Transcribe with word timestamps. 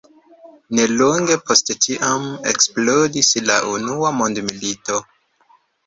Nelonge 0.79 1.35
post 1.51 1.69
tiam 1.85 2.27
eksplodis 2.55 3.33
la 3.53 3.61
unua 3.77 4.15
mondmilito. 4.23 5.03